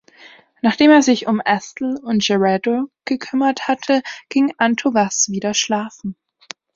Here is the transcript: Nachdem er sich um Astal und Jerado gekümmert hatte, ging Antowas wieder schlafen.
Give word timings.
Nachdem 0.63 0.89
er 0.89 1.03
sich 1.03 1.27
um 1.27 1.39
Astal 1.45 1.97
und 2.01 2.27
Jerado 2.27 2.85
gekümmert 3.05 3.67
hatte, 3.67 4.01
ging 4.29 4.51
Antowas 4.57 5.29
wieder 5.29 5.53
schlafen. 5.53 6.15